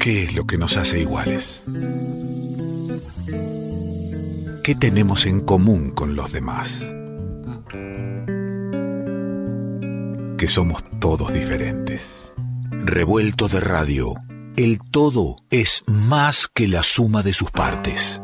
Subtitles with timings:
[0.00, 1.62] ¿Qué es lo que nos hace iguales?
[4.64, 6.86] ¿Qué tenemos en común con los demás?
[10.38, 12.32] Que somos todos diferentes.
[12.70, 14.14] Revuelto de radio,
[14.56, 18.22] el todo es más que la suma de sus partes.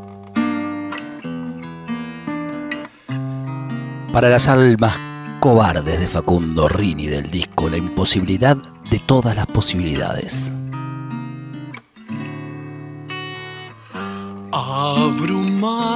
[4.14, 4.98] Para las almas
[5.40, 8.56] cobardes de Facundo Rini del disco La imposibilidad
[8.90, 10.55] de todas las posibilidades.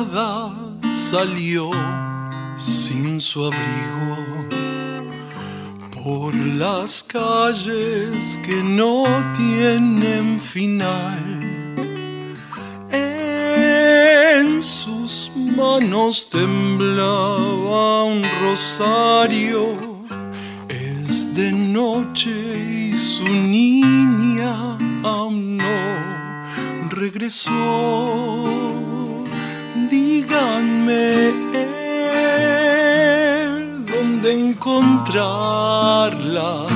[0.00, 0.54] Abrumada
[0.90, 1.70] salió
[2.56, 4.16] sin su abrigo
[6.02, 9.04] por las calles que no
[9.36, 11.38] tienen final.
[12.90, 19.76] En sus manos temblaba un rosario.
[20.68, 28.89] Es de noche y su niña aún no regresó.
[30.20, 31.32] Díganme
[33.90, 36.66] dónde encontrarla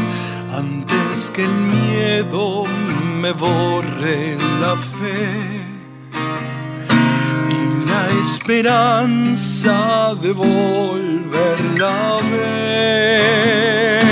[0.57, 2.65] antes que el miedo
[3.21, 5.55] me borre la fe
[8.19, 14.04] esperanza de volverla a ver.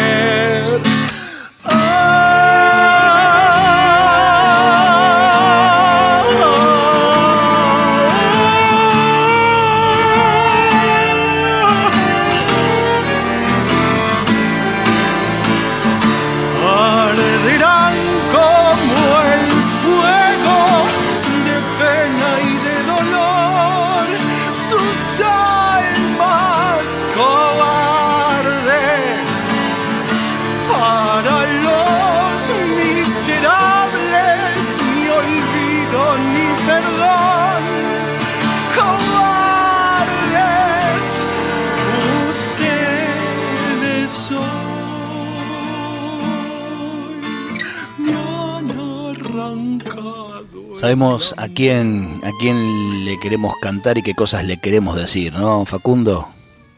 [50.82, 55.64] Sabemos a quién, a quién le queremos cantar y qué cosas le queremos decir, ¿no,
[55.64, 56.26] Facundo?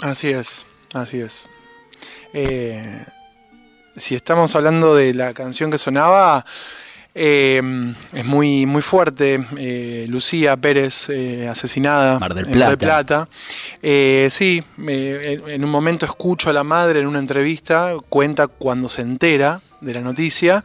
[0.03, 1.49] Así es, así es.
[2.35, 3.03] Eh,
[3.97, 6.45] si estamos hablando de la canción que sonaba,
[7.15, 7.63] eh,
[8.13, 9.43] es muy, muy fuerte.
[9.57, 13.27] eh, Lucía Pérez eh, asesinada Mar del en Mar del Plata.
[13.27, 14.29] Plata.
[14.29, 19.01] Sí, en, en un momento escucho a la madre en una entrevista, cuenta cuando se
[19.01, 20.63] entera de la noticia.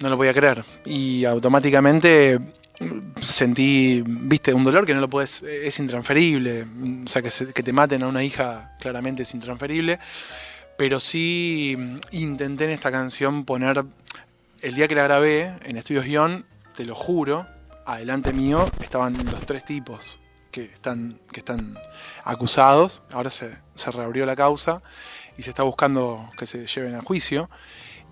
[0.00, 0.64] Eh, no lo podía creer.
[0.84, 2.38] Y automáticamente
[3.20, 6.64] sentí, viste, un dolor que no lo puedes, es intransferible.
[7.04, 9.98] O sea, que, se- que te maten a una hija claramente es intransferible.
[10.76, 13.84] Pero sí mm, intenté en esta canción poner,
[14.62, 16.44] el día que la grabé en Estudios Guión,
[16.74, 17.46] te lo juro,
[17.86, 20.18] adelante mío estaban los tres tipos
[20.50, 21.78] que están, que están
[22.24, 23.02] acusados.
[23.10, 24.82] Ahora se, se reabrió la causa
[25.36, 27.50] y se está buscando que se lleven a juicio.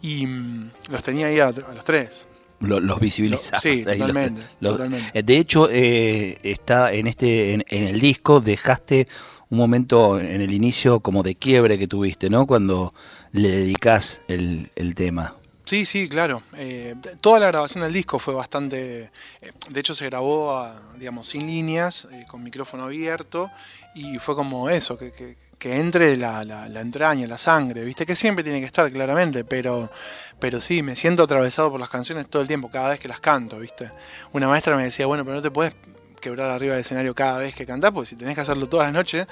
[0.02, 2.26] Y mm, los tenía ahí a, a los tres.
[2.60, 3.62] Lo- los visibilizamos.
[3.62, 5.10] Sí, totalmente, los- totalmente.
[5.18, 9.06] eh, De hecho, eh, está en este, en, en el disco dejaste
[9.50, 12.46] un momento en el inicio como de quiebre que tuviste, ¿no?
[12.46, 12.92] Cuando
[13.32, 15.34] le dedicás el, el tema.
[15.64, 16.42] Sí, sí, claro.
[16.56, 19.10] Eh, toda la grabación del disco fue bastante.
[19.40, 23.50] eh, de hecho, se grabó, a, digamos, sin líneas, eh, con micrófono abierto,
[23.94, 28.06] y fue como eso, que, que- que entre la, la- la entraña, la sangre, ¿viste?
[28.06, 29.90] Que siempre tiene que estar, claramente, pero,
[30.38, 33.20] pero sí, me siento atravesado por las canciones todo el tiempo, cada vez que las
[33.20, 33.90] canto, ¿viste?
[34.32, 35.74] Una maestra me decía, bueno, pero no te puedes
[36.20, 38.92] quebrar arriba del escenario cada vez que cantás, porque si tenés que hacerlo todas las
[38.94, 39.26] noches,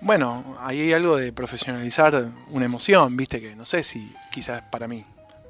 [0.00, 3.40] bueno, ahí hay algo de profesionalizar una emoción, ¿viste?
[3.40, 5.04] Que no sé si quizás para mí.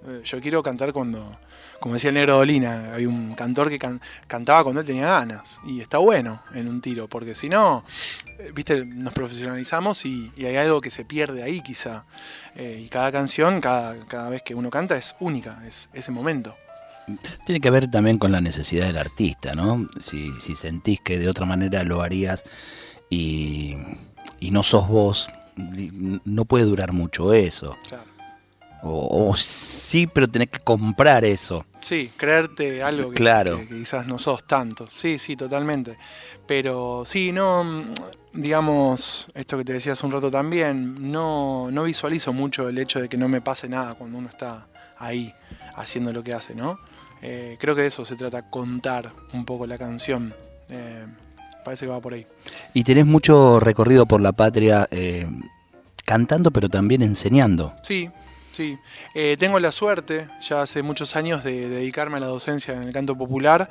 [0.07, 1.39] Eh, Yo quiero cantar cuando,
[1.79, 5.61] como decía el negro Dolina, hay un cantor que can- cantaba cuando él tenía ganas.
[5.67, 7.85] Y está bueno en un tiro, porque si no,
[8.39, 12.05] eh, viste, nos profesionalizamos y, y hay algo que se pierde ahí quizá.
[12.57, 16.57] Eh, y cada canción, cada, cada vez que uno canta es única, es ese momento.
[17.45, 19.87] Tiene que ver también con la necesidad del artista, ¿no?
[20.01, 22.45] Si, si sentís que de otra manera lo harías
[23.09, 23.75] y,
[24.39, 27.77] y no sos vos, no puede durar mucho eso.
[27.89, 28.05] Claro.
[28.83, 31.65] O, o sí, pero tenés que comprar eso.
[31.81, 33.59] Sí, creerte algo que, Claro.
[33.59, 34.87] que- que quizás no sos tanto.
[34.93, 35.97] Sí, sí, totalmente.
[36.47, 37.65] Pero sí, no,
[38.33, 43.01] digamos, esto que te decía hace un rato también, no, no visualizo mucho el hecho
[43.01, 44.67] de que no me pase nada cuando uno está
[44.99, 45.33] ahí
[45.77, 46.79] haciendo lo que hace, ¿no?
[47.23, 50.35] Eh, creo que de eso se trata, contar un poco la canción.
[50.71, 51.07] Eh,
[51.65, 52.27] parece que va por ahí.
[52.73, 55.27] Y tenés mucho recorrido por la patria eh,
[56.05, 57.75] cantando, pero también enseñando.
[57.83, 58.09] Sí,
[58.53, 58.79] Sí,
[59.15, 62.93] eh, tengo la suerte, ya hace muchos años, de, dedicarme a la docencia en el
[62.93, 63.69] canto popular.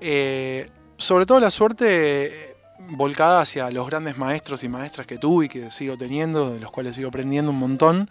[0.00, 2.56] Eh, sobre todo la suerte eh,
[2.90, 6.72] volcada hacia los grandes maestros y maestras que tuve y que sigo teniendo, de los
[6.72, 8.10] cuales sigo aprendiendo un montón.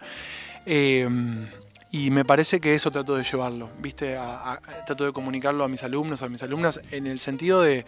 [0.66, 4.18] y me parece que eso trato de llevarlo, ¿viste?
[4.86, 7.86] trato de comunicarlo a mis alumnos, a mis alumnas, en el sentido de,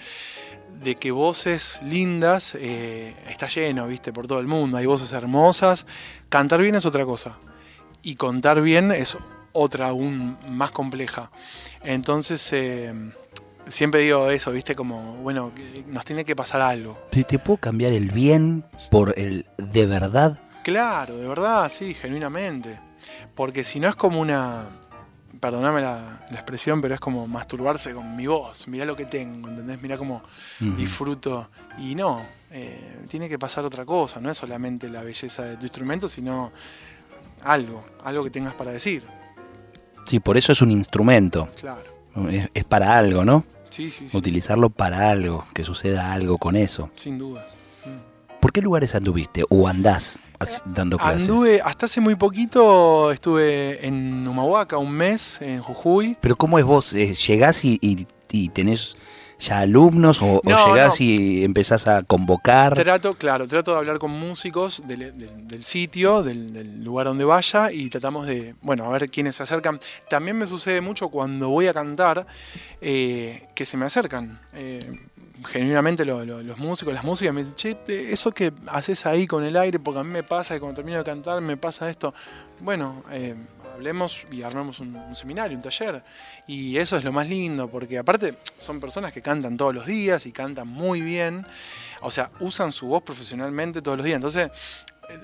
[0.83, 4.13] de que voces lindas está lleno, ¿viste?
[4.13, 4.77] Por todo el mundo.
[4.77, 5.87] Hay voces hermosas.
[6.29, 7.39] Cantar bien es otra cosa
[8.03, 9.17] y contar bien es
[9.53, 11.31] otra aún más compleja.
[11.83, 12.93] Entonces, eh,
[13.69, 14.75] siempre digo eso, ¿viste?
[14.75, 15.53] Como, bueno,
[15.87, 16.99] nos tiene que pasar algo.
[17.11, 20.41] ¿Te, ¿Te puedo cambiar el bien por el de verdad?
[20.63, 22.79] Claro, de verdad, sí, genuinamente.
[23.35, 24.65] Porque si no es como una.
[25.41, 28.67] Perdóname la, expresión, pero es como masturbarse con mi voz.
[28.67, 29.81] Mirá lo que tengo, ¿entendés?
[29.81, 30.23] Mirá cómo
[30.59, 31.49] disfruto.
[31.79, 34.21] Y no, eh, tiene que pasar otra cosa.
[34.21, 36.53] No es solamente la belleza de tu instrumento, sino
[37.43, 39.03] algo, algo que tengas para decir.
[40.05, 41.49] Sí, por eso es un instrumento.
[41.61, 41.83] Claro.
[42.55, 43.45] Es, para algo, ¿no?
[43.71, 46.91] Sí, sí, Utilizarlo para algo, que suceda algo con eso.
[46.95, 47.57] Sin dudas.
[47.87, 48.41] Mm.
[48.41, 50.19] ¿Por qué lugares anduviste o andás
[50.65, 51.29] dando clases?
[51.29, 56.17] Anduve, hasta hace muy poquito estuve en Humahuaca un mes, en Jujuy.
[56.21, 56.95] Pero ¿cómo es vos?
[56.95, 58.97] Eh, ¿Llegás y, y tenés
[59.39, 62.75] ya alumnos o, llegás y empezás a convocar?
[62.75, 68.27] Trato, claro, trato de hablar con músicos del, sitio, del, lugar donde vaya y tratamos
[68.27, 69.79] de, bueno, a ver quiénes se acercan.
[70.09, 72.27] También me sucede mucho cuando voy a cantar
[72.81, 74.41] eh, que se me acercan.
[74.55, 75.09] Eh,
[75.47, 79.79] genuinamente los músicos, las músicas me dicen, che, eso que haces ahí con el aire,
[79.79, 82.13] porque a mí me pasa que cuando termino de cantar me pasa esto.
[82.61, 83.35] Bueno, eh,
[83.79, 86.03] hablemos y armemos un, seminario, un taller.
[86.47, 90.27] Y eso es lo más lindo, porque aparte son personas que cantan todos los días
[90.27, 91.47] y cantan muy bien.
[92.03, 94.17] O sea, usan su voz profesionalmente todos los días.
[94.17, 94.51] Entonces,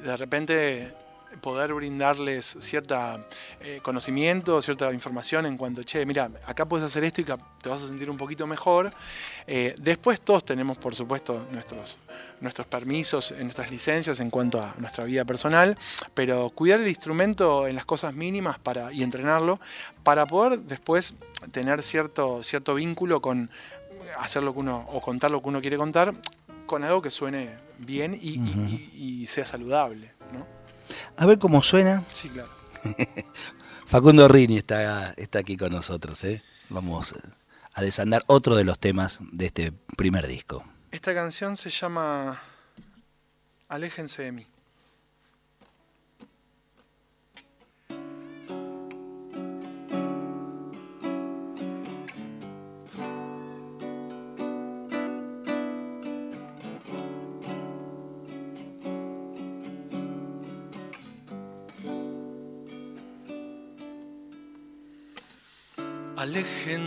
[0.05, 0.93] de repente
[1.41, 3.27] poder brindarles cierta
[3.61, 7.83] eh, conocimiento, cierta información en cuanto, che, mira, acá puedes hacer esto y te vas
[7.83, 8.93] a sentir un poquito mejor.
[9.47, 11.99] Eh, después todos tenemos, por supuesto, nuestros,
[12.41, 15.77] nuestros permisos, nuestras licencias en cuanto a nuestra vida personal,
[16.15, 19.61] pero cuidar el instrumento en las cosas mínimas para, y entrenarlo
[20.03, 21.15] para poder después
[21.53, 23.51] tener cierto, cierto vínculo con
[24.19, 26.15] hacer lo que uno, o contar lo que uno quiere contar,
[26.67, 28.39] con algo que suene bien y,
[28.95, 30.13] y sea saludable.
[30.33, 30.54] ¿no?
[31.17, 32.05] A ver cómo suena.
[32.13, 32.49] Sí, claro.
[33.87, 36.23] Facundo Rini está, está aquí con nosotros.
[36.25, 36.43] ¿eh?
[36.69, 37.15] Vamos
[37.73, 40.65] a desandar otro de los temas de este primer disco.
[40.91, 42.41] Esta canción se llama
[43.69, 44.47] Aléjense de mí.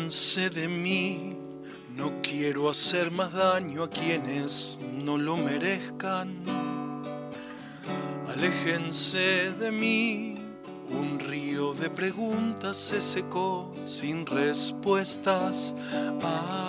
[0.07, 1.36] Aléjense de mí,
[1.98, 6.30] no quiero hacer más daño a quienes no lo merezcan.
[8.30, 10.36] Aléjense de mí,
[10.92, 15.75] un río de preguntas se secó sin respuestas.
[16.24, 16.67] Ah,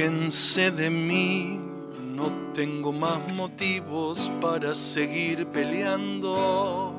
[0.00, 1.60] Aléjense de mí,
[2.16, 6.94] no tengo más motivos para seguir peleando.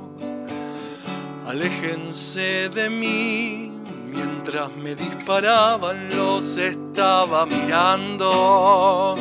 [1.48, 3.72] Aléjense de mí,
[4.06, 9.16] mientras me disparaban los estaba mirando.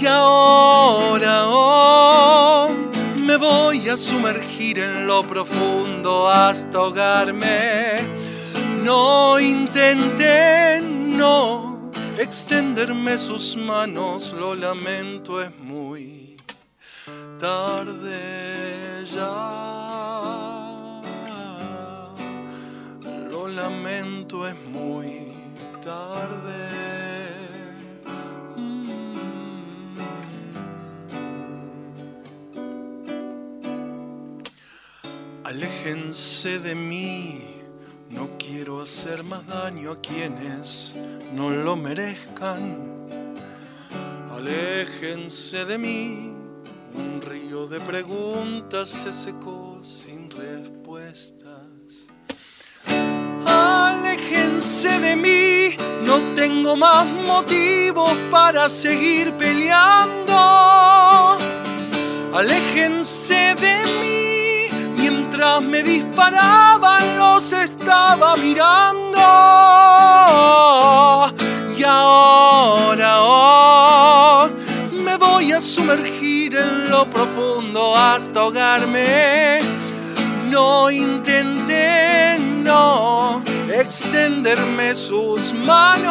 [0.00, 2.68] Y ahora oh,
[3.16, 7.96] me voy a sumergir en lo profundo hasta ahogarme.
[8.84, 11.65] No intenten, no
[12.18, 16.36] extenderme sus manos, lo lamento, es muy
[17.38, 21.02] tarde ya.
[23.30, 25.32] Lo lamento, es muy
[25.82, 26.70] tarde.
[28.56, 29.96] Mm.
[35.44, 37.55] Aléjense de mí
[38.10, 40.96] no quiero hacer más daño a quienes
[41.32, 43.06] no lo merezcan.
[44.30, 46.34] Aléjense de mí,
[46.94, 52.08] un río de preguntas se secó sin respuestas.
[53.46, 60.26] Aléjense de mí, no tengo más motivos para seguir peleando
[62.36, 64.25] Aléjense de mí,
[64.96, 69.18] mientras me disparaban los estaba mirando.
[71.76, 74.48] Y ahora oh,
[75.04, 79.60] me voy a sumergir en lo profundo hasta ahogarme.
[80.50, 86.06] No intenté, no extenderme sus manos.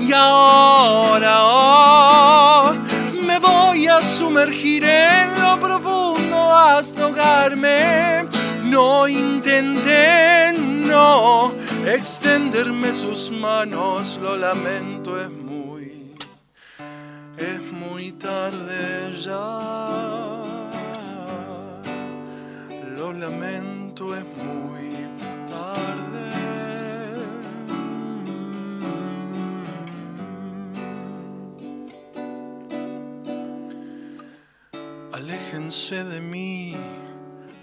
[0.00, 2.49] Y ahora oh,
[3.80, 8.26] voy a sumergir en lo profundo hasta ahogarme.
[8.64, 11.54] No intenté, no
[11.86, 14.18] extenderme sus manos.
[14.20, 16.14] Lo lamento, es muy,
[17.38, 20.42] es muy tarde ya.
[22.96, 24.69] Lo lamento, es muy
[35.30, 36.74] Aléjense de mí,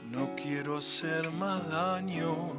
[0.10, 2.54] no quiero hacer más daño.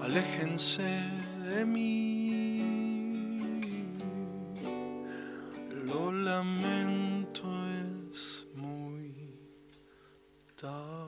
[0.00, 1.00] Aléjense
[1.48, 3.08] de mí,
[5.86, 7.42] lo lamento,
[8.12, 9.12] es muy
[10.54, 11.05] tarde.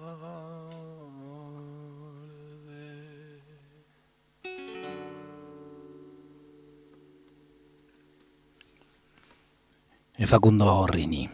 [10.19, 11.31] El Facundo Rini.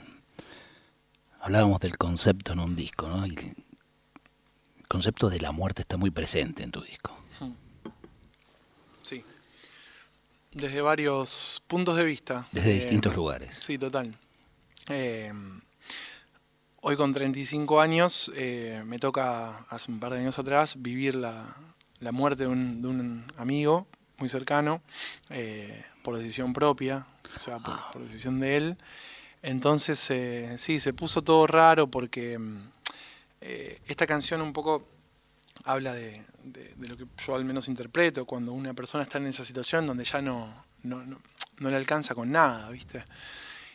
[1.41, 3.26] Hablábamos del concepto en un disco, ¿no?
[3.26, 7.19] Y el concepto de la muerte está muy presente en tu disco.
[9.03, 9.25] Sí.
[10.53, 12.47] Desde varios puntos de vista.
[12.53, 13.57] Desde Eh, distintos lugares.
[13.59, 14.14] Sí, total.
[14.88, 15.33] Eh,
[16.83, 21.57] hoy con 35 años eh, me toca, hace un par de años atrás, vivir la,
[22.00, 23.87] la muerte de un, de un amigo
[24.18, 24.83] muy cercano,
[25.30, 27.06] eh, por decisión propia,
[27.37, 28.76] o sea, por, por decisión de él.
[29.42, 32.68] Entonces, eh, sí, se puso todo raro porque mm,
[33.42, 34.88] eh, esta canción un poco
[35.64, 39.26] habla de, de- de lo que yo al menos interpreto, cuando una persona está en
[39.26, 41.21] esa situación donde ya no, no, no-
[41.59, 43.04] no le alcanza con nada, ¿viste?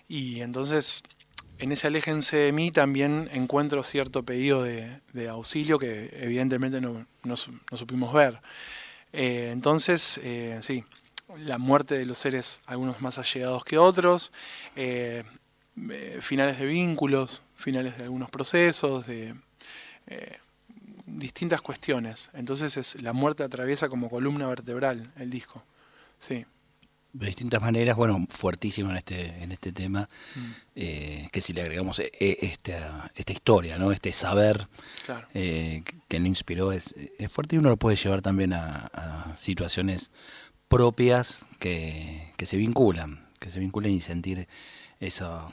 [0.07, 1.03] Y entonces,
[1.59, 7.05] en ese aléjense de mí también encuentro cierto pedido de, de auxilio que evidentemente no,
[7.23, 7.35] no
[7.71, 8.39] no supimos ver.
[9.13, 10.83] Eh, entonces, eh, sí,
[11.37, 14.31] la muerte de los seres, algunos más allegados que otros,
[14.75, 15.23] eh,
[15.89, 19.35] eh, finales de vínculos, finales de algunos procesos, de
[20.07, 20.37] eh,
[21.05, 22.29] distintas cuestiones.
[22.33, 25.63] Entonces es la muerte atraviesa como columna vertebral el disco.
[26.19, 26.45] Sí.
[27.11, 30.39] De distintas maneras, bueno, fuertísimo en este, en este tema, Mm.
[30.75, 33.91] eh, que si le agregamos eh, eh, esta, esta historia, ¿no?
[33.91, 34.67] Este saber
[35.07, 35.27] Claro.
[35.33, 39.35] eh, que- lo inspiró es, es fuerte y uno lo puede llevar también a, a
[39.35, 40.11] situaciones
[40.67, 44.47] propias que, que se vinculan, que se vinculan y sentir
[44.99, 45.51] eso,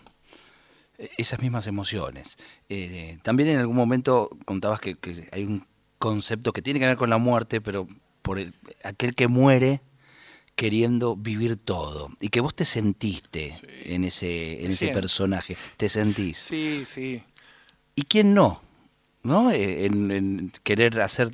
[1.17, 2.37] esas mismas emociones.
[2.69, 5.67] Eh, también en algún momento contabas que, que hay un
[5.99, 7.89] concepto que tiene que ver con la muerte, pero
[8.21, 9.81] por el- aquel que muere
[10.57, 16.39] queriendo vivir todo y que vos te sentiste en ese en ese personaje, te sentís.
[16.39, 17.23] Sí, sí.
[17.95, 18.61] ¿Y quién no?
[19.23, 19.51] ¿No?
[19.51, 21.31] Eh, En, en querer hacer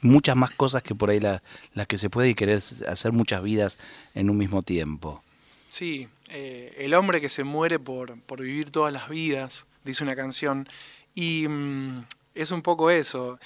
[0.00, 1.42] muchas más cosas que por ahí la-
[1.74, 2.58] las que se puede y querer
[2.88, 3.78] hacer muchas vidas
[4.14, 5.22] en un mismo tiempo.
[5.68, 10.16] Sí, eh, el hombre que se muere por, por vivir todas las vidas, dice una
[10.16, 10.68] canción,
[11.14, 13.38] y mm, es un poco eso.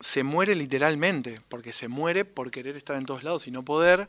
[0.00, 4.08] Se muere literalmente, porque se muere por querer estar en todos lados y no poder,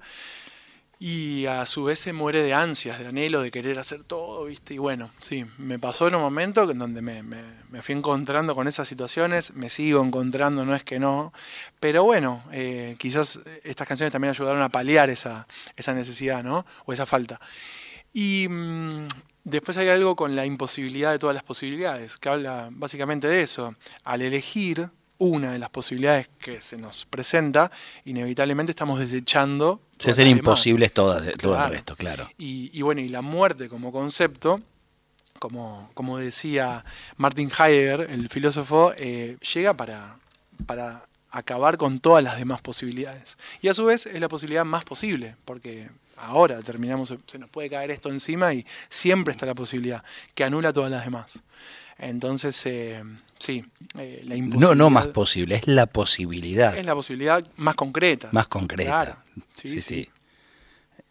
[0.99, 4.73] y a su vez se muere de ansias, de anhelo, de querer hacer todo, ¿viste?
[4.73, 8.67] Y bueno, sí, me pasó en un momento en donde me, me- fui encontrando con
[8.67, 11.31] esas situaciones, me sigo encontrando, no es que no,
[11.79, 16.65] pero bueno, eh, quizás estas canciones también ayudaron a paliar esa, esa necesidad, ¿no?
[16.85, 17.39] O esa falta.
[18.13, 19.07] Y mm,
[19.43, 23.75] después hay algo con la imposibilidad de todas las posibilidades, que habla básicamente de eso.
[24.03, 27.71] Al elegir una de las posibilidades que se nos presenta,
[28.05, 29.81] inevitablemente estamos desechando.
[29.97, 31.73] Se hacen imposibles todas, todo el Claro.
[31.73, 32.29] resto, claro.
[32.37, 34.61] Y, y bueno, y la muerte como concepto,
[35.39, 36.83] como, como decía
[37.17, 40.17] Martin Heidegger, el filósofo, eh, llega para,
[40.65, 43.37] para acabar con todas las demás posibilidades.
[43.61, 47.69] Y a su vez es la posibilidad más posible, porque ahora terminamos, se nos puede
[47.69, 51.39] caer esto encima y siempre está la posibilidad que anula todas las demás.
[51.99, 53.03] Entonces, eh,
[53.39, 53.65] sí,
[53.97, 58.29] eh, la No, imposibilidad no más posible, es la posibilidad es la posibilidad más concreta.
[58.31, 58.89] más concreta.
[58.89, 59.17] Claro.
[59.55, 60.09] Sí, sí, sí.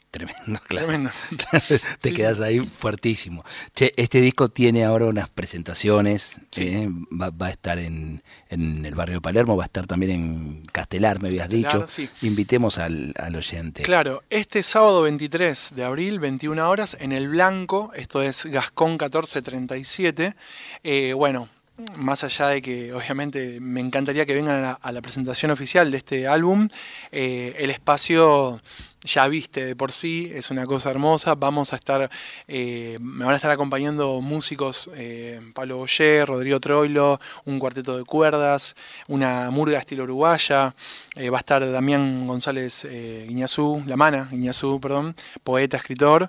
[0.06, 0.10] Sí.
[0.10, 1.10] Tremendo, claro.
[2.00, 3.44] Te quedas ahí fuertísimo.
[3.75, 6.40] Che, este disco tiene ahora unas presentaciones.
[6.56, 6.88] ¿eh?
[6.90, 11.28] Va, a estar en, el barrio de Palermo, va a estar también en Castelar, me
[11.28, 11.84] habías dicho.
[12.22, 13.82] Invitemos al, oyente.
[13.82, 20.34] Claro, este sábado 23 de abril, 21 horas, en el Blanco, esto es Gascón 1437.
[20.82, 21.48] Eh, bueno,
[21.96, 26.26] más allá de que obviamente me encantaría que vengan a la, presentación oficial de este
[26.26, 26.68] álbum,
[27.12, 28.60] eh, el espacio
[29.06, 31.34] ya viste de por sí, es una cosa hermosa.
[31.34, 32.10] Vamos a estar,
[32.48, 38.04] eh, me van a estar acompañando músicos, eh, Pablo Boyer, Rodrigo Troilo, un cuarteto de
[38.04, 38.76] cuerdas,
[39.08, 40.75] una murga estilo uruguaya,
[41.16, 46.28] va a estar Damián González Guiñazú, La Mana Guiñazú, perdón, poeta, escritor.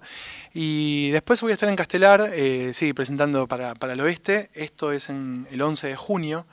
[0.60, 4.50] Y después voy a estar en Castelar, eh, sí, presentando para, el oeste.
[4.55, 6.46] Esto es en el 11 de junio,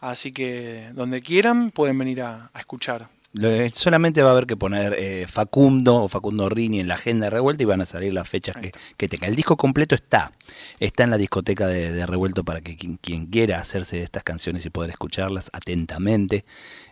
[0.00, 3.08] así que donde quieran pueden venir a, escuchar.
[3.72, 7.30] Solamente va a haber que poner eh, Facundo o Facundo Rini en la agenda de
[7.30, 8.56] Revuelta y van a salir las fechas
[8.96, 9.26] que, tenga.
[9.26, 10.32] El disco completo está,
[10.80, 14.70] está en la discoteca de, Revuelto para que quien, quiera hacerse de estas canciones y
[14.70, 16.44] poder escucharlas atentamente,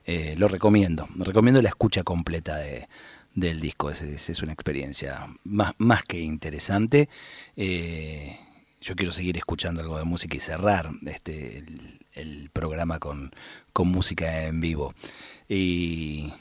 [0.05, 1.09] eh, lo recomiendo.
[1.17, 2.89] Recomiendo la escucha completa de,
[3.35, 3.91] del disco.
[3.91, 7.09] Es, es, una experiencia más, más que interesante.
[7.57, 8.37] Eh,
[8.81, 11.65] yo quiero seguir escuchando algo de música y cerrar este,
[12.13, 13.33] el, programa con,
[13.73, 14.95] con, música en vivo.
[15.49, 16.33] Y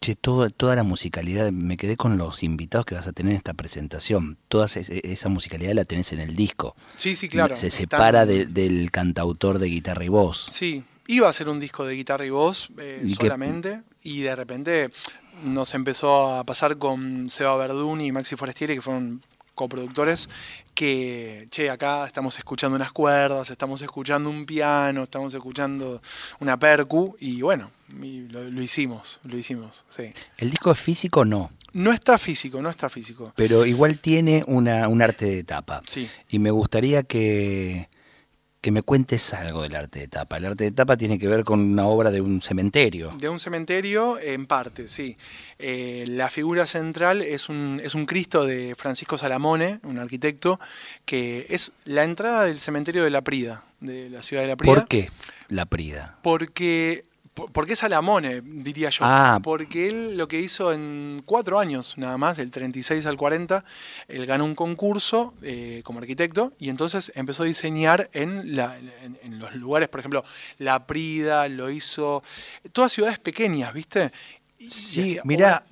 [0.00, 3.54] che, toda la musicalidad, me quedé con los invitados que vas a tener en esta
[3.54, 4.38] presentación.
[4.48, 6.74] Toda esa musicalidad la tenés en el disco.
[6.96, 7.54] Sí, sí, claro.
[7.54, 10.48] Se separa del cantautor de guitarra y voz.
[10.50, 13.82] Sí, iba a ser un disco de guitarra y voz eh, solamente.
[14.02, 14.90] Y de repente
[15.44, 19.20] nos empezó a pasar con Seba Verdún y Maxi Forestieri, que fueron
[19.54, 20.30] coproductores,
[20.80, 26.00] que, che, acá estamos escuchando unas cuerdas, estamos escuchando un piano, estamos escuchando
[26.38, 30.10] una percu, y bueno, lo, hicimos, lo hicimos, sí.
[30.38, 31.50] ¿El disco es físico no?
[31.74, 33.34] No está físico, no está físico.
[33.36, 35.82] Pero igual tiene una, un arte de tapa.
[35.84, 36.08] Sí.
[36.30, 37.90] Y me gustaría que
[38.60, 40.36] que me cuentes algo del arte de tapa.
[40.36, 43.14] El arte de tapa tiene que ver con una obra de un cementerio.
[43.18, 45.16] De un cementerio, en parte, sí.
[45.58, 50.60] Eh, la figura central es un, es un Cristo de Francisco Salamone, un arquitecto,
[51.06, 54.74] que es la entrada del cementerio de La Prida, de la ciudad de La Prida.
[54.74, 55.10] ¿Por qué
[55.48, 56.18] La Prida?
[56.22, 57.04] Porque
[57.48, 59.04] ¿Por qué Salamone, diría yo?
[59.04, 59.40] Ah.
[59.42, 63.64] Porque él lo que hizo en cuatro años, nada más, del 36 al 40,
[64.08, 69.88] él ganó un concurso eh, como arquitecto y entonces empezó a diseñar en, los lugares,
[69.88, 70.24] por ejemplo,
[70.58, 72.22] La Prida, lo hizo,
[72.72, 74.12] todas ciudades pequeñas, ¿viste?
[74.68, 75.64] sí, mira,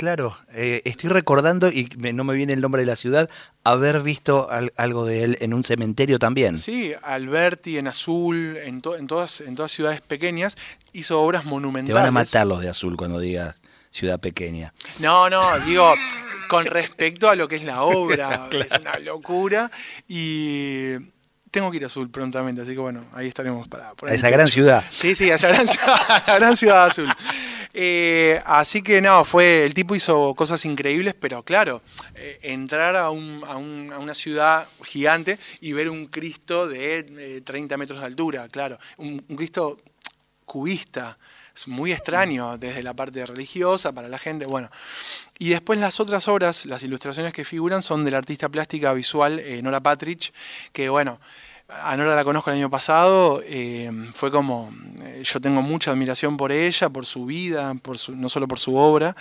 [0.00, 3.28] Claro, eh, estoy recordando, y no me viene el nombre de la ciudad,
[3.64, 6.56] haber visto algo de él en un cementerio también.
[6.56, 10.56] Sí, Alberti, en Azul, en, en, todas, en todas ciudades pequeñas,
[10.94, 11.88] hizo obras monumentales.
[11.88, 13.56] Te van a matar los de Azul cuando digas
[13.90, 14.72] ciudad pequeña.
[15.00, 15.92] No, no, digo,
[16.48, 19.70] con respecto a lo que es la obra, es una locura.
[20.08, 20.94] Y
[21.50, 23.90] tengo que ir a Azul prontamente, así que bueno, ahí estaremos para...
[23.90, 24.84] a esa gran ciudad.
[24.92, 27.08] Sí, sí, a esa gran ciudad, la gran ciudad azul.
[27.74, 31.82] Eh, así que no, fue, el tipo hizo cosas increíbles, pero claro,
[32.14, 37.42] eh, entrar a, un, a, un, a, una ciudad gigante y ver un Cristo de
[37.44, 39.78] 30 metros de altura, claro, un, un Cristo
[40.44, 41.16] cubista,
[41.54, 44.70] es muy extraño desde la parte religiosa para la gente, bueno.
[45.38, 49.38] Y después las otras obras, las ilustraciones que figuran son de la artista plástica visual
[49.40, 50.32] eh, Nora Patrich,
[50.72, 51.18] que bueno,
[51.68, 56.36] a Nora la conozco el año pasado, eh, fue como, eh, yo tengo mucha admiración
[56.36, 59.14] por ella, por su vida, por su, no solo por su obra.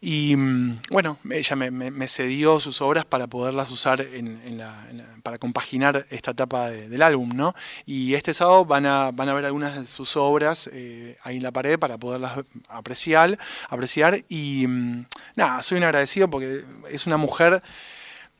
[0.00, 4.86] Y mm, bueno, ella me, cedió sus obras para poderlas usar en, la,
[5.22, 7.54] para compaginar esta etapa del álbum, ¿no?
[7.84, 11.42] Y este sábado van a, van a ver algunas de sus obras eh, ahí en
[11.42, 13.38] la pared para poderlas apreciar.
[13.68, 17.60] apreciar y mm, nada, soy un agradecido porque es una mujer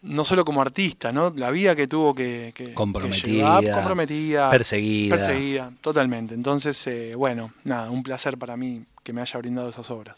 [0.01, 1.33] no solo como artista, ¿no?
[1.35, 5.17] La vida que tuvo que, comprometida, comprometida, perseguida.
[5.17, 6.35] Perseguida, totalmente.
[6.35, 10.17] Entonces, eh, bueno, nada, un placer para mí que me haya brindado esas obras.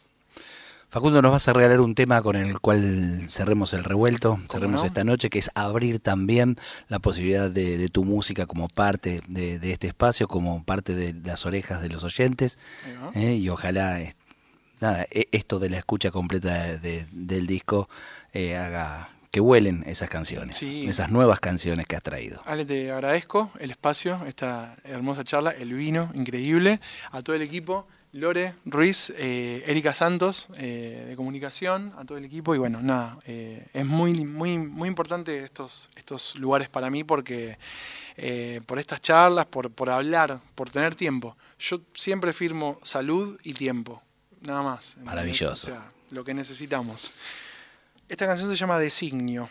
[0.90, 5.04] Facundo, nos vas a regalar un tema con el cual cerremos el revuelto, cerremos esta
[5.04, 6.56] noche, que es abrir también
[6.88, 11.80] la posibilidad de, tu música como parte de, este espacio, como parte de las orejas
[11.80, 12.58] de los oyentes.
[13.14, 13.34] ¿eh?
[13.34, 14.14] y ojalá e,
[15.30, 17.88] esto de la escucha completa del disco
[18.32, 22.42] eh, haga que huelen esas canciones, esas nuevas canciones que has traído.
[22.46, 26.80] Ale, te agradezco el espacio, esta hermosa charla, el vino increíble,
[27.12, 27.86] a todo el equipo.
[28.12, 33.18] Lore Ruiz, eh, Erika Santos eh, de comunicación, a todo el equipo y bueno, nada,
[33.24, 37.56] eh, es muy, muy, muy importante estos, estos lugares para mí porque
[38.66, 41.36] por estas charlas, por, por hablar, por tener tiempo.
[41.58, 44.02] Yo siempre firmo salud y tiempo,
[44.42, 44.98] nada más.
[44.98, 45.74] Maravilloso.
[46.10, 47.14] lo que necesitamos.
[48.08, 49.48] Esta canción se llama Designio.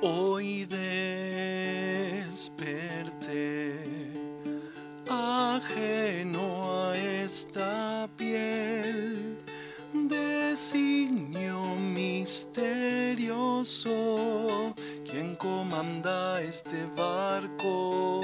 [0.00, 2.36] Hoy desperté
[5.10, 9.36] ajeno a esta piel,
[9.92, 12.72] designio misterioso,
[15.04, 18.20] quien comanda este barco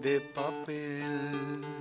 [0.00, 1.77] de papel.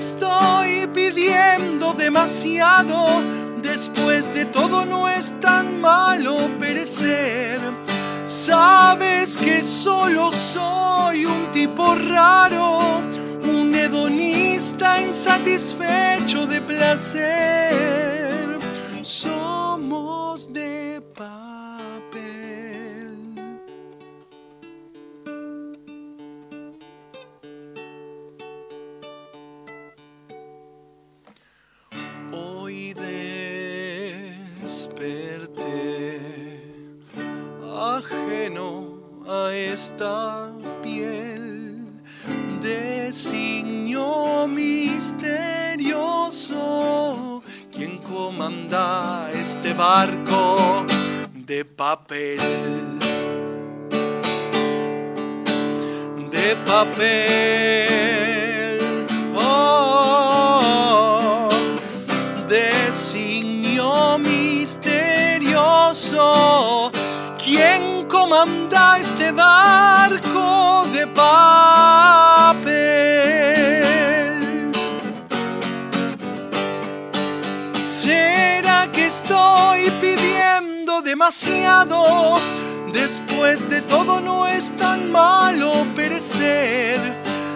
[0.00, 3.22] Estoy pidiendo demasiado?
[3.60, 7.60] Después de todo no es tan malo perecer.
[8.24, 13.02] Sabes que solo soy un tipo raro,
[13.42, 18.09] un hedonista insatisfecho de placer.
[34.70, 36.20] Desperté
[37.92, 38.70] ajeno
[39.26, 41.88] a esta piel,
[42.60, 45.42] designio misterioso,
[47.72, 50.86] quien comanda este barco
[51.34, 52.38] de papel.
[56.30, 57.89] De papel.
[82.92, 86.98] Después de todo no es tan malo perecer.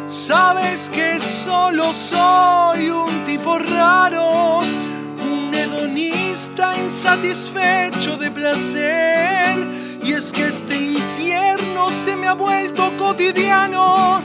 [0.06, 9.58] Sabes que solo soy un tipo raro, un hedonista insatisfecho de placer.
[10.04, 14.22] Y es que este infierno se me ha vuelto cotidiano.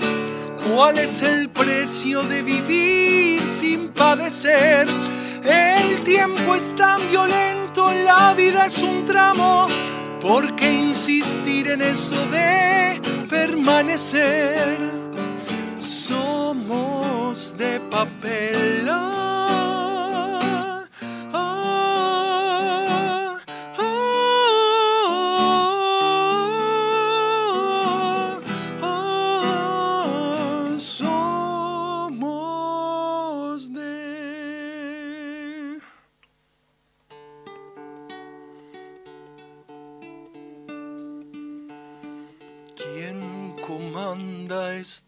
[0.69, 4.87] ¿Cuál es el precio de vivir sin padecer?
[5.43, 9.67] El tiempo es tan violento, la vida es un tramo.
[10.19, 12.99] ¿Por qué insistir en eso de
[13.29, 14.79] permanecer?
[15.77, 18.89] Somos de papel.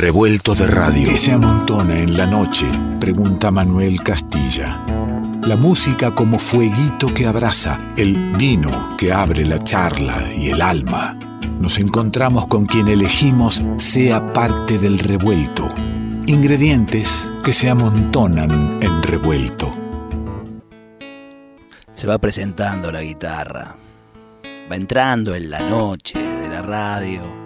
[0.00, 1.04] Revuelto de radio.
[1.04, 2.66] ¿Qué se amontona en la noche?
[2.98, 4.82] Pregunta Manuel Castilla.
[5.42, 11.18] La música como fueguito que abraza, el vino que abre la charla y el alma.
[11.58, 15.68] Nos encontramos con quien elegimos sea parte del revuelto.
[16.28, 19.70] Ingredientes que se amontonan en revuelto.
[21.92, 23.76] Se va presentando la guitarra.
[24.72, 27.39] Va entrando en la noche de la radio.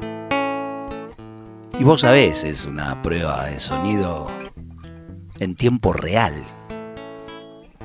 [1.77, 4.29] Y vos sabés, es una prueba de sonido
[5.41, 6.33] en tiempo real.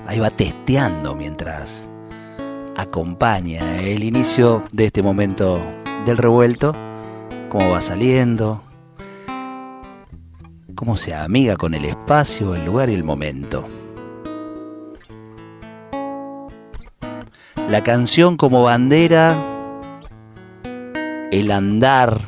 [0.05, 1.89] Ahí va testeando mientras
[2.77, 5.59] acompaña el inicio de este momento
[6.05, 6.75] del revuelto,
[7.49, 8.63] cómo va saliendo,
[10.75, 13.67] cómo se amiga con el espacio, el lugar y el momento.
[17.67, 19.35] La canción como bandera,
[21.31, 22.19] el andar,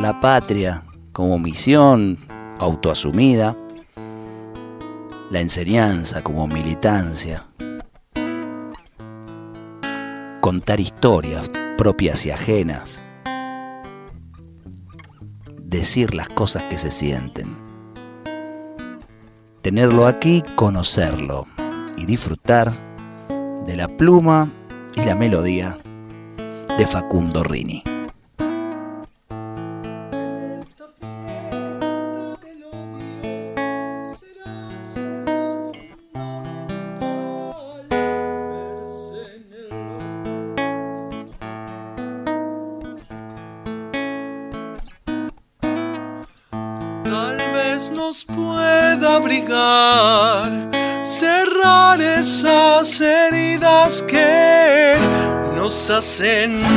[0.00, 0.84] la patria
[1.18, 2.16] como misión
[2.60, 3.56] autoasumida,
[5.32, 7.44] la enseñanza como militancia,
[10.40, 13.02] contar historias propias y ajenas,
[15.60, 17.48] decir las cosas que se sienten,
[19.60, 21.48] tenerlo aquí, conocerlo
[21.96, 22.70] y disfrutar
[23.66, 24.48] de la pluma
[24.94, 25.78] y la melodía
[26.78, 27.87] de Facundo Rini.
[55.98, 56.67] Hacen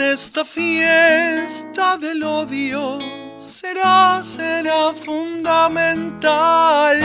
[0.00, 2.98] esta fiesta del odio
[3.36, 7.00] será, será fundamental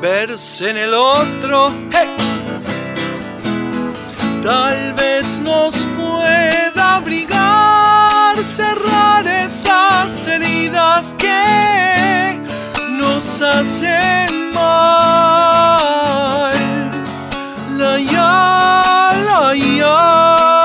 [0.00, 1.72] verse en el otro.
[4.44, 12.40] Tal vez nos pueda abrigar, cerrar esas heridas que
[12.98, 16.52] nos hacen mal.
[17.76, 20.59] La ya, la ya.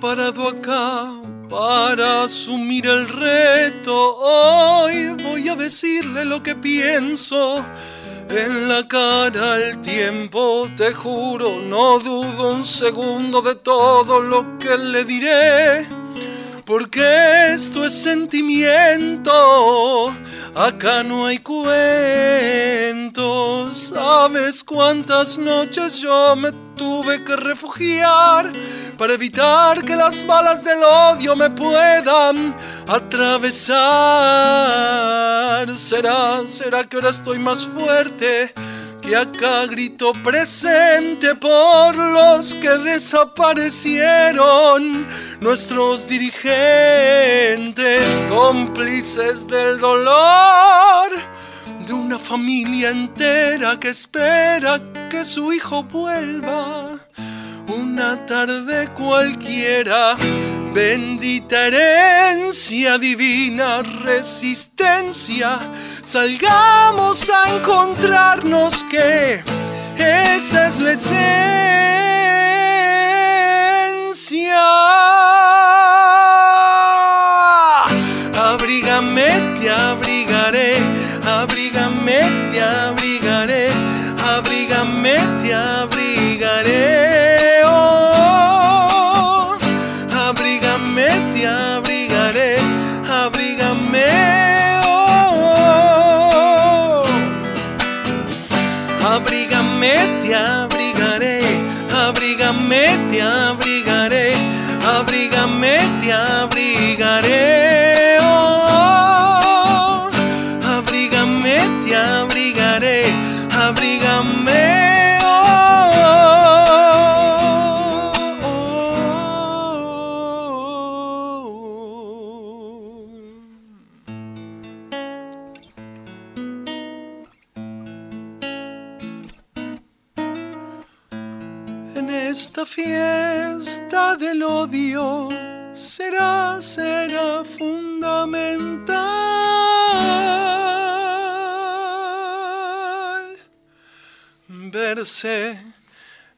[0.00, 1.06] Parado acá
[1.48, 4.16] para asumir el reto.
[4.16, 7.64] Hoy voy a decirle lo que pienso.
[8.28, 14.76] En la cara al tiempo, te juro, no dudo un segundo de todo lo que
[14.76, 15.86] le diré.
[16.64, 19.32] Porque esto es sentimiento,
[20.56, 22.34] acá no hay cuentos.
[23.94, 28.50] ¿Sabes cuántas noches yo me tuve que refugiar?
[28.96, 33.76] Para evitar que las balas del odio me puedan atravesar.
[35.76, 38.54] Será, será que ahora estoy más fuerte.
[39.00, 45.06] Que acá grito presente por los que desaparecieron,
[45.42, 51.10] nuestros dirigentes, cómplices del dolor
[51.86, 54.80] de una familia entera que espera
[55.10, 56.98] que su hijo vuelva
[57.94, 60.16] una tarde cualquiera.
[60.74, 65.60] Bendita herencia, divina resistencia,
[66.02, 69.40] salgamos a encontrarnos que
[69.96, 71.93] esa es la.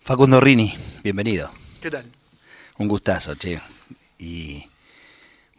[0.00, 1.50] Facundo Rini, bienvenido.
[1.82, 2.10] ¿Qué tal?
[2.78, 3.60] Un gustazo, che.
[4.18, 4.66] Y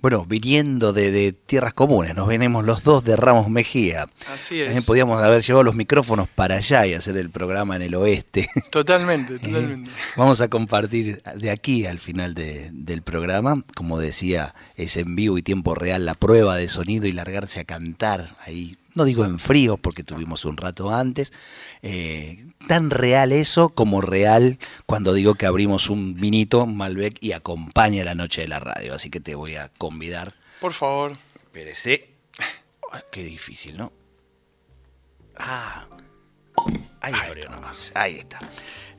[0.05, 4.05] bueno, viniendo de, de tierras comunes, nos venimos los dos de Ramos Mejía.
[4.31, 4.85] Así También es.
[4.85, 8.47] podíamos haber llevado los micrófonos para allá y hacer el programa en el oeste.
[8.69, 9.89] Totalmente, totalmente.
[10.15, 15.39] Vamos a compartir de aquí al final de- del programa, como decía, es en vivo
[15.39, 18.77] y tiempo real la prueba de sonido y largarse a cantar ahí.
[18.95, 21.33] No digo en frío porque tuvimos un rato antes.
[21.81, 28.03] eh, tan real eso como real cuando digo que abrimos un vinito Malbec y acompaña
[28.03, 28.93] la noche de la radio.
[28.95, 30.33] Así que te voy a convidar.
[30.61, 31.13] Por favor.
[31.43, 32.09] Espérese.
[33.11, 33.91] Qué difícil, ¿no?
[35.37, 35.87] Ah.
[37.01, 37.91] Ahí abrió nomás.
[37.95, 38.39] Ahí está.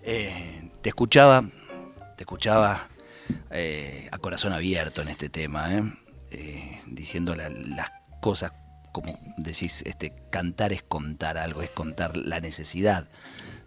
[0.03, 1.43] Eh, te escuchaba,
[2.17, 2.89] te escuchaba
[3.51, 5.69] eh, a corazón abierto en este tema,
[6.87, 8.53] diciendo la- las cosas
[8.97, 13.07] como decís, este, cantar es contar algo, es contar la necesidad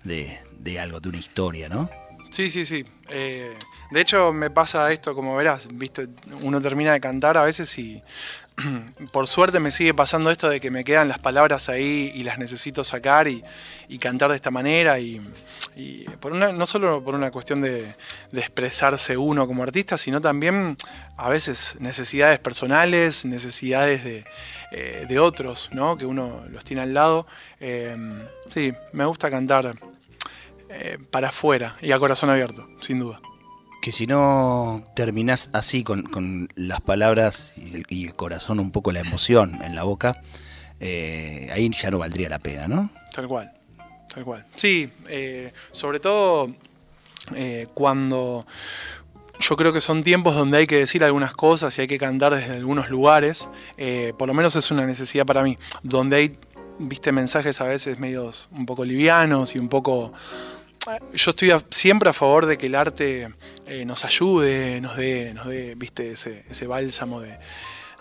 [0.03, 1.87] de, de algo, de una historia, ¿no?
[2.29, 2.85] Sí, sí, sí.
[3.09, 3.57] Eh,
[3.91, 6.07] de hecho, me pasa esto, como verás, viste,
[6.41, 8.03] uno termina de cantar a veces y
[9.11, 12.37] por suerte me sigue pasando esto de que me quedan las palabras ahí y las
[12.37, 13.43] necesito sacar y,
[13.99, 15.19] cantar de esta manera y,
[16.19, 17.95] por una, no solo por una cuestión de,
[18.31, 20.77] de expresarse uno como artista, sino también
[21.17, 24.25] a veces necesidades personales, necesidades de,
[24.71, 25.97] eh, de otros, ¿no?
[25.97, 27.25] Que uno los tiene al lado.
[27.59, 27.97] Eh,
[28.49, 29.73] sí, me gusta cantar
[30.69, 33.19] eh, para afuera y a corazón abierto, sin duda.
[33.81, 38.71] Que si no terminás así con, con las palabras y el, y el corazón, un
[38.71, 40.21] poco la emoción en la boca,
[40.79, 42.89] eh, ahí ya no valdría la pena, ¿no?
[43.13, 43.51] Tal cual,
[44.13, 44.45] tal cual.
[44.55, 46.53] Sí, eh, sobre todo
[47.75, 48.47] cuando
[49.39, 52.35] yo creo que son tiempos donde hay que decir algunas cosas y hay que cantar
[52.35, 56.37] desde algunos lugares, eh, por lo menos es una necesidad para mí, donde hay,
[56.77, 60.13] viste, mensajes a veces medios un poco livianos y un poco...
[61.13, 63.29] Yo estoy a- siempre a favor de que el arte
[63.67, 67.37] eh, nos ayude, nos dé, nos dé viste, ese, ese bálsamo de,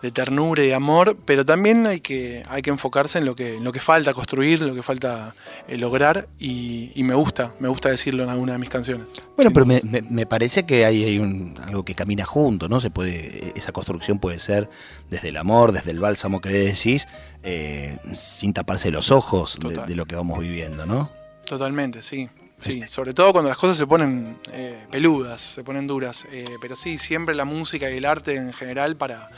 [0.01, 3.57] de ternura y de amor, pero también hay que, hay que enfocarse en lo que,
[3.57, 5.35] en lo que falta construir, lo que falta
[5.67, 9.09] eh, lograr, y, y me gusta, me gusta decirlo en alguna de mis canciones.
[9.37, 12.81] Bueno, pero me, me- me parece que hay, hay un, algo que camina junto, ¿no?
[12.81, 14.71] Se puede, esa construcción puede ser
[15.11, 17.09] desde el amor, desde el bálsamo que decís,
[17.43, 21.11] eh, sin taparse los ojos de, de lo que vamos viviendo, ¿no?
[21.45, 22.29] Totalmente, sí.
[22.61, 26.27] Sí, sobre todo cuando las cosas se ponen eh, peludas, se ponen duras.
[26.33, 29.31] eh, pero sí, siempre la música y el arte en general para,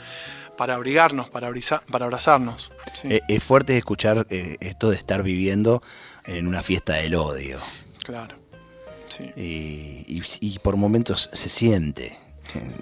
[0.57, 1.51] para abrigarnos, para,
[1.91, 2.71] para abrazarnos.
[2.93, 5.83] Sí, Eh, es fuerte escuchar eh, esto de estar viviendo
[6.25, 7.59] en una fiesta del odio.
[8.03, 8.35] claro.
[9.07, 9.29] Sí.
[9.35, 12.17] Y, por momentos se siente.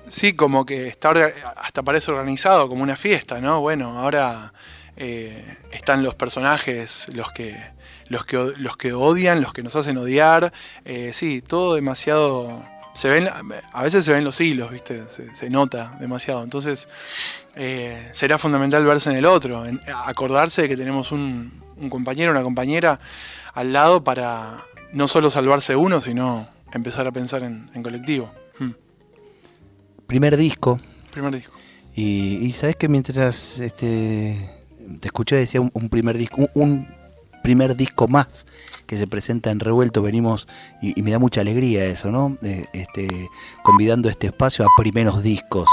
[0.08, 1.12] Sí, como que está
[1.56, 3.62] hasta parece organizado como una fiesta, ¿no?
[3.62, 4.54] Bueno, ahora
[4.96, 7.58] están los personajes, los que,
[8.10, 10.52] los que los que odian, los que nos hacen odiar.
[10.86, 12.64] eh, sí, todo demasiado.
[12.96, 13.30] Se ven,
[13.72, 15.04] a veces se ven los hilos, ¿viste?
[15.10, 16.44] Se, se nota demasiado.
[16.44, 16.90] Entonces,
[17.56, 22.32] eh, será fundamental verse en el otro, en- acordarse de que tenemos un, un compañero,
[22.32, 23.00] una compañera
[23.54, 28.34] al lado para no solo salvarse uno, sino empezar a pensar en, en colectivo.
[28.58, 28.72] Mm.
[30.08, 30.80] Primer disco,
[31.12, 31.54] Primer disco.
[31.96, 34.36] Y, y sabes que mientras este,
[35.00, 36.88] te escuché decía un, un primer disco, un, un
[37.50, 38.46] primer disco más
[38.86, 40.48] que se presenta en Revuelto, venimos
[40.84, 42.38] y, me da mucha alegría eso, ¿no?
[42.44, 43.10] Eh, este,
[43.64, 45.68] convidando este espacio a primeros discos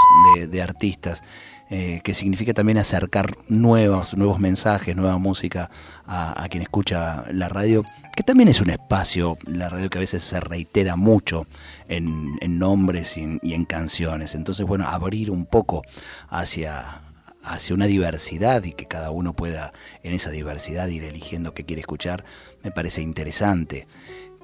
[0.48, 1.22] de, artistas.
[1.68, 5.68] eh, que significa también acercar nuevos, nuevos mensajes, nueva música
[6.06, 7.84] a, quien escucha la radio,
[8.16, 11.46] que también es un espacio, la radio que a veces se reitera mucho
[11.88, 14.34] en, en nombres y en, y en canciones.
[14.34, 15.82] Entonces, bueno, abrir un poco
[16.30, 17.02] hacia,
[17.46, 19.72] hacia una diversidad y que cada uno pueda
[20.02, 22.24] en esa diversidad ir eligiendo qué quiere escuchar,
[22.62, 23.86] me parece interesante.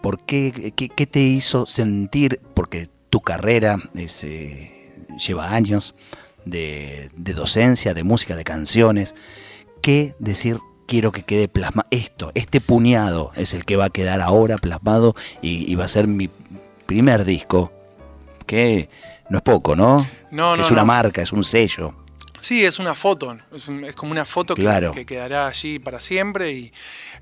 [0.01, 2.41] ¿Por qué, qué, qué te hizo sentir?
[2.55, 4.71] Porque tu carrera es, eh,
[5.25, 5.95] lleva años
[6.45, 9.15] de, de docencia, de música, de canciones.
[9.81, 10.59] ¿Qué decir?
[10.87, 11.87] Quiero que quede plasmado.
[11.91, 15.89] Esto, este puñado es el que va a quedar ahora plasmado y, y va a
[15.89, 16.29] ser mi
[16.87, 17.73] primer disco.
[18.47, 18.91] Que
[19.31, 19.99] no es poco, ¿no?
[20.31, 20.87] No, que no, es una no.
[20.87, 21.95] marca, es un sello.
[22.43, 24.55] Sí, es una foto, es, un- es como una foto
[24.93, 26.73] que- quedará allí para siempre y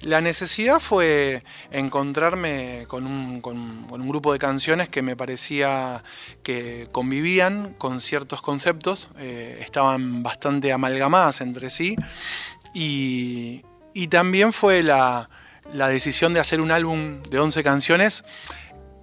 [0.01, 6.03] la necesidad fue encontrarme con un, con- con un grupo de canciones que me parecía
[6.43, 11.97] que convivían con ciertos conceptos, eh, estaban bastante amalgamadas entre sí
[12.73, 13.63] y,
[13.93, 15.29] y también fue la,
[15.75, 18.25] la decisión de hacer un álbum de 11 canciones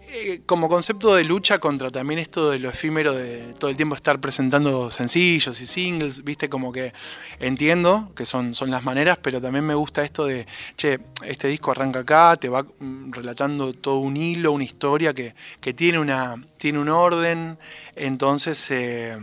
[0.10, 3.93] eh, como concepto de lucha contra también esto de lo efímero de todo el tiempo
[3.95, 6.93] estar presentando sencillos y singles, viste, como que
[7.39, 10.47] entiendo que son, son las maneras, pero también me gusta esto de,
[10.78, 15.36] che, este disco arranca acá, te va mm, relatando todo un hilo, una historia que,
[15.60, 17.58] que tiene, una, tiene un orden,
[17.95, 18.72] entonces...
[18.72, 19.18] eh,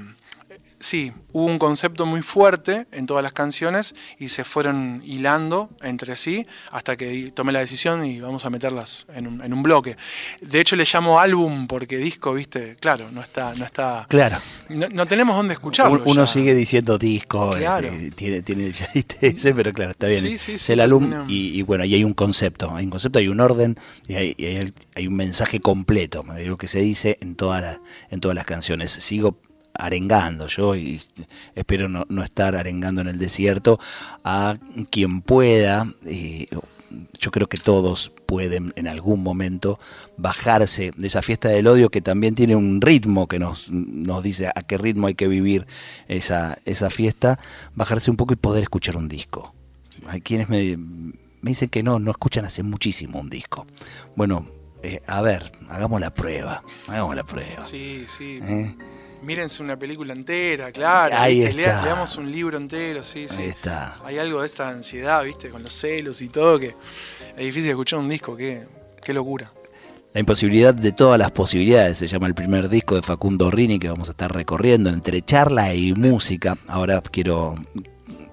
[0.85, 6.15] Sí, hubo un concepto muy fuerte en todas las canciones y se fueron hilando entre
[6.15, 9.97] sí hasta que tomé la decisión y vamos a meterlas en un, en un bloque.
[10.43, 14.37] De hecho le llamo álbum porque disco, viste, claro, no está, no está, Claro.
[14.69, 16.03] no, no tenemos dónde escucharlo.
[16.03, 16.27] Un- Uno ya.
[16.27, 17.89] sigue diciendo disco, Claro.
[17.89, 18.75] este, tiene, tiene el
[19.23, 20.21] ese, pero claro, está bien.
[20.21, 22.91] Sí, sí, es sí, el álbum y, y bueno, y hay un concepto, hay un
[22.91, 23.75] concepto, hay un orden
[24.07, 27.81] y hay, y hay, hay un mensaje completo, lo que se dice en, toda la-
[28.11, 28.93] en todas las canciones.
[28.93, 29.39] Sigo
[29.75, 31.01] arengando yo y
[31.55, 33.79] espero no, no estar arengando en el desierto
[34.25, 34.57] a
[34.91, 35.87] quien pueda.
[36.07, 36.49] y
[37.19, 39.79] yo creo que todos pueden en algún momento
[40.17, 44.49] bajarse de esa fiesta del odio que también tiene un ritmo que nos, nos dice
[44.55, 45.67] a qué ritmo hay que vivir
[46.09, 47.39] esa, esa fiesta,
[47.75, 49.55] bajarse un poco y poder escuchar un disco.
[50.07, 53.67] Hay quienes me, me dicen que no, no escuchan hace muchísimo un disco.
[54.17, 54.47] Bueno,
[54.83, 57.61] eh, a ver, hagamos la prueba, hagamos la prueba.
[57.61, 58.39] Sí, sí.
[58.43, 58.77] ¿eh?
[59.25, 61.17] Mírense una película entera, claro.
[61.19, 61.83] Ahí está.
[61.83, 63.43] leamos un libro entero, sí, sí.
[63.43, 63.97] Ahí está.
[64.05, 66.75] Hay algo de esta ansiedad, viste, con los celos y todo, que
[67.37, 68.67] es difícil escuchar un disco, qué,
[69.03, 69.51] qué locura.
[70.13, 73.89] La imposibilidad de todas las posibilidades se llama el primer disco de Facundo Rini que
[73.89, 76.57] vamos a estar recorriendo entre charla y música.
[76.69, 77.57] Ahora quiero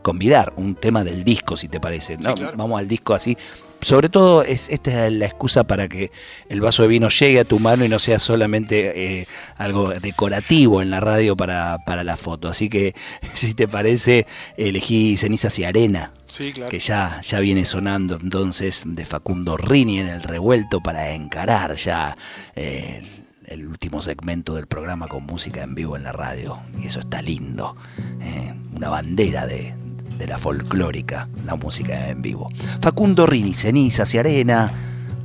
[0.03, 2.17] convidar un tema del disco, si te parece.
[2.17, 2.35] ¿no?
[2.35, 2.55] claro.
[2.55, 3.35] Vamos al disco así.
[3.81, 6.11] Sobre todo, es, esta es la excusa para que
[6.49, 9.27] el vaso de vino llegue a tu mano y no sea solamente eh,
[9.57, 12.47] algo decorativo en la radio para, para la foto.
[12.47, 12.93] Así que,
[13.33, 14.27] si te parece,
[14.57, 16.69] elegí Cenizas y Arena Sí, claro.
[16.69, 22.15] que ya, ya viene sonando entonces de Facundo Rini en el revuelto para encarar ya
[22.55, 23.01] eh,
[23.47, 26.59] el último segmento del programa con música en vivo en la radio.
[26.81, 27.75] Y eso está lindo.
[28.21, 29.73] eh, una bandera de,
[30.21, 32.47] de la folclórica, la música en vivo.
[32.79, 34.71] Facundo Rini, cenizas y arena,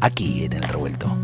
[0.00, 1.14] aquí en el revuelto.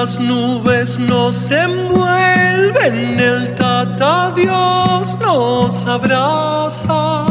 [0.00, 7.26] Las nubes nos envuelven, el tata Dios nos abraza.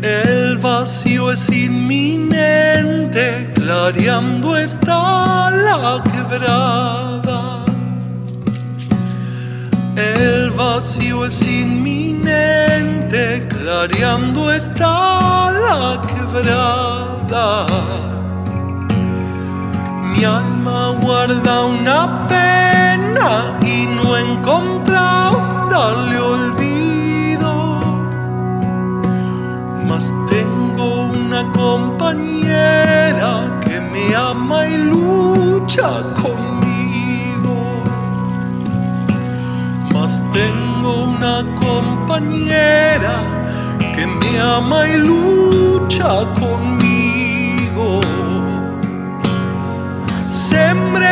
[0.00, 7.62] El vacío es inminente, clareando está la quebrada.
[9.96, 18.07] El vacío es inminente, clareando está la quebrada.
[20.18, 27.78] Mi alma guarda una pena y no he encontrado darle olvido.
[29.86, 33.30] Mas tengo una compañera
[33.64, 35.88] que me ama y lucha
[36.20, 37.54] conmigo.
[39.94, 43.20] Mas tengo una compañera
[43.94, 46.77] que me ama y lucha conmigo.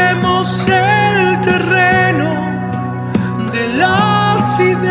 [0.09, 2.31] El terreno
[3.53, 4.87] de las ideas.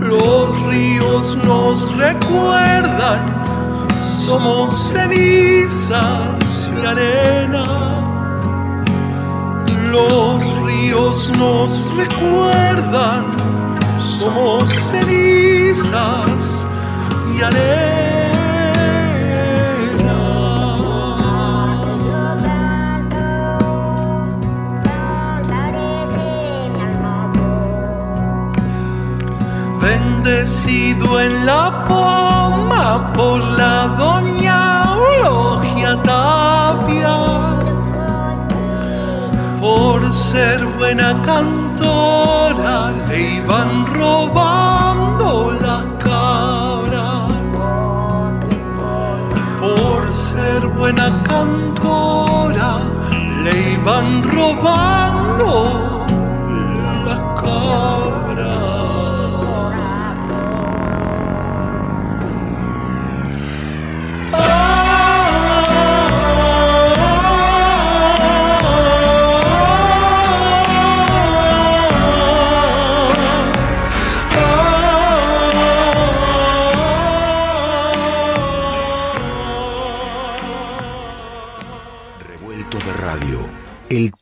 [0.00, 3.20] Los ríos nos recuerdan,
[4.26, 7.64] somos cenizas y arena.
[9.90, 13.24] Los ríos nos recuerdan,
[13.98, 16.66] somos cenizas
[17.34, 18.09] y arena.
[40.30, 47.60] Ser buena cantora le iban robando las cabras.
[49.60, 51.69] Por ser buena cantora